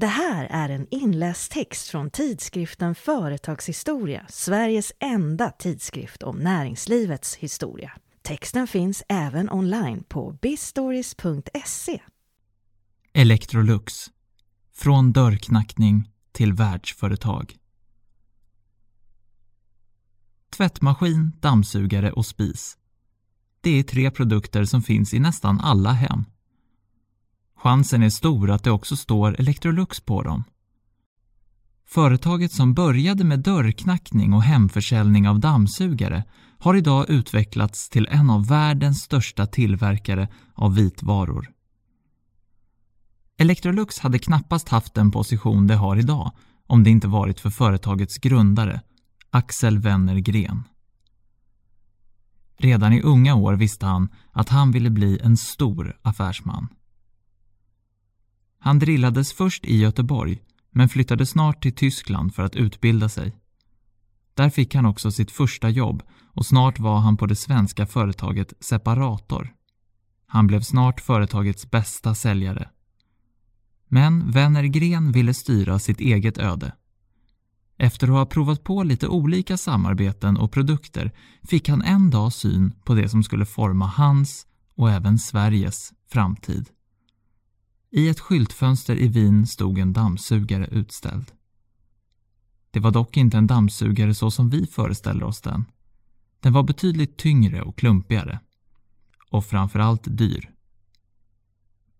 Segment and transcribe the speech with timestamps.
[0.00, 7.92] Det här är en inläst text från tidskriften Företagshistoria, Sveriges enda tidskrift om näringslivets historia.
[8.22, 12.00] Texten finns även online på bistories.se.
[13.12, 13.94] Electrolux.
[14.74, 17.56] Från dörrknackning till världsföretag.
[20.56, 22.78] Tvättmaskin, dammsugare och spis.
[23.60, 26.24] Det är tre produkter som finns i nästan alla hem.
[27.62, 30.44] Chansen är stor att det också står Electrolux på dem.
[31.86, 36.24] Företaget som började med dörrknackning och hemförsäljning av dammsugare
[36.58, 41.50] har idag utvecklats till en av världens största tillverkare av vitvaror.
[43.38, 46.32] Electrolux hade knappast haft den position det har idag
[46.66, 48.80] om det inte varit för företagets grundare,
[49.30, 50.62] Axel Wenner-Gren.
[52.56, 56.68] Redan i unga år visste han att han ville bli en stor affärsman.
[58.60, 63.36] Han drillades först i Göteborg men flyttade snart till Tyskland för att utbilda sig.
[64.34, 66.02] Där fick han också sitt första jobb
[66.34, 69.54] och snart var han på det svenska företaget Separator.
[70.26, 72.68] Han blev snart företagets bästa säljare.
[73.88, 76.72] Men Wennergren ville styra sitt eget öde.
[77.76, 82.74] Efter att ha provat på lite olika samarbeten och produkter fick han en dag syn
[82.84, 86.70] på det som skulle forma hans och även Sveriges framtid.
[87.90, 91.32] I ett skyltfönster i Wien stod en dammsugare utställd.
[92.70, 95.64] Det var dock inte en dammsugare så som vi föreställer oss den.
[96.40, 98.40] Den var betydligt tyngre och klumpigare.
[99.30, 100.50] Och framförallt dyr.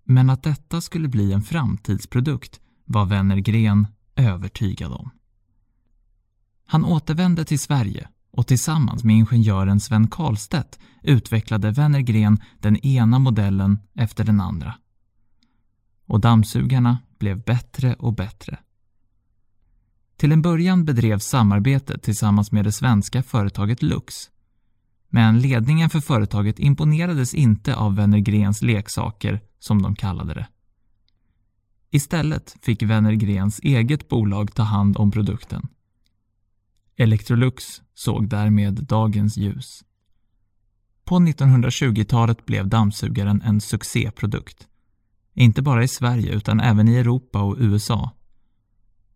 [0.05, 5.11] Men att detta skulle bli en framtidsprodukt var Wennergren övertygad om.
[6.67, 13.79] Han återvände till Sverige och tillsammans med ingenjören Sven Karlstedt utvecklade Wennergren den ena modellen
[13.95, 14.75] efter den andra.
[16.11, 18.58] Och dammsugarna blev bättre och bättre.
[20.16, 24.31] Till en början bedrevs samarbetet tillsammans med det svenska företaget Lux.
[25.09, 30.49] Men ledningen för företaget imponerades inte av Wennergrens leksaker, som de kallade det.
[31.91, 35.69] Istället fick Wennergrens eget bolag ta hand om produkten.
[36.97, 39.84] Electrolux såg därmed dagens ljus.
[41.04, 44.66] På 1920-talet blev dammsugaren en succéprodukt.
[45.35, 48.11] Inte bara i Sverige utan även i Europa och USA.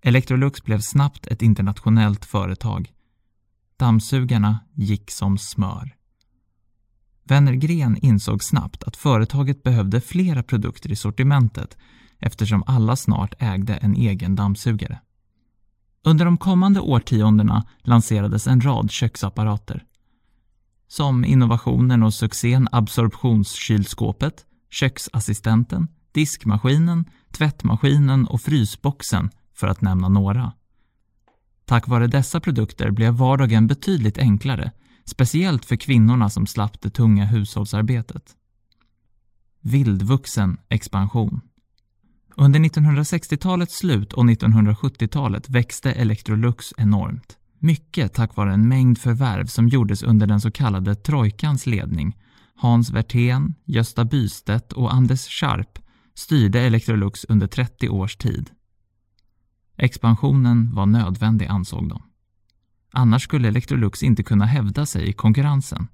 [0.03, 2.93] Electrolux blev snabbt ett internationellt företag.
[3.77, 5.95] Dammsugarna gick som smör.
[7.25, 11.77] Wennergren insåg snabbt att företaget behövde flera produkter i sortimentet
[12.19, 15.01] eftersom alla snart ägde en egen dammsugare.
[16.03, 19.85] Under de kommande årtiondena lanserades en rad köksapparater.
[20.89, 30.53] Som innovationen och succén absorptionskylskåpet, köksassistenten, diskmaskinen, tvättmaskinen och frysboxen för att nämna några.
[31.65, 34.73] Tack vare dessa produkter blev vardagen betydligt enklare,
[35.05, 38.37] speciellt för kvinnorna som slapp det tunga hushållsarbetet.
[39.61, 41.41] Vildvuxen expansion.
[42.37, 47.39] Under 1960-talets slut och 1970-talet växte Electrolux enormt.
[47.59, 52.17] Mycket tack vare en mängd förvärv som gjordes under den så kallade trojkans ledning.
[52.57, 55.79] Hans Werthén, Gösta Bystedt och Anders Scharp
[56.15, 58.51] styrde Electrolux under 30 års tid.
[59.77, 62.03] Expansionen var nödvändig ansåg de.
[62.93, 65.89] Annars skulle Electrolux inte kunna hävda sig i konkurrensen.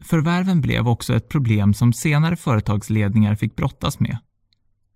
[0.00, 4.18] Förvärven blev också ett problem som senare företagsledningar fick brottas med.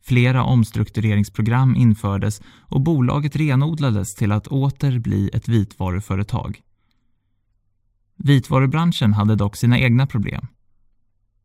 [0.03, 6.63] Flera omstruktureringsprogram infördes och bolaget renodlades till att åter bli ett vitvaruföretag.
[8.17, 10.47] Vitvarubranschen hade dock sina egna problem.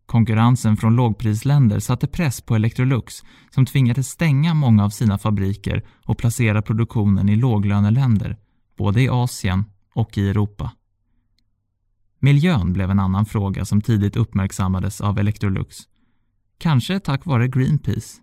[0.09, 6.17] Konkurrensen från lågprisländer satte press på Electrolux som tvingades stänga många av sina fabriker och
[6.17, 8.37] placera produktionen i låglöneländer,
[8.77, 10.71] både i Asien och i Europa.
[12.19, 15.77] Miljön blev en annan fråga som tidigt uppmärksammades av Electrolux.
[16.57, 18.21] Kanske tack vare Greenpeace.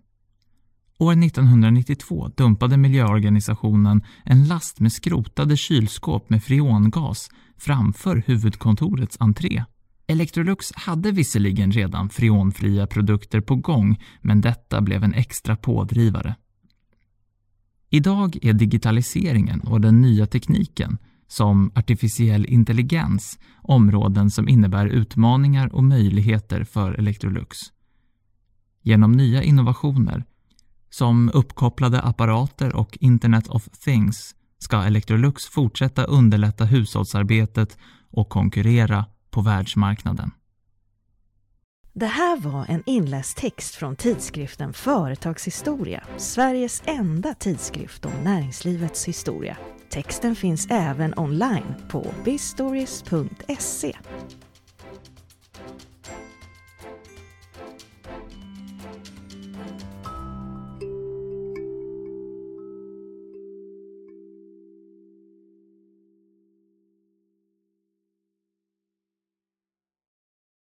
[0.97, 9.63] År 1992 dumpade miljöorganisationen en last med skrotade kylskåp med freongas framför huvudkontorets entré.
[10.09, 16.35] Electrolux hade visserligen redan freonfria produkter på gång, men detta blev en extra pådrivare.
[17.89, 25.83] Idag är digitaliseringen och den nya tekniken, som artificiell intelligens, områden som innebär utmaningar och
[25.83, 27.57] möjligheter för Electrolux.
[28.81, 30.25] Genom nya innovationer,
[30.89, 37.77] som uppkopplade apparater och Internet of Things, ska Electrolux fortsätta underlätta hushållsarbetet
[38.11, 39.05] och konkurrera
[39.37, 40.31] på världsmarknaden.
[41.93, 49.57] Det här var en inläst text från tidskriften Företagshistoria, Sveriges enda tidskrift om näringslivets historia.
[49.89, 53.97] Texten finns även online på bistories.se.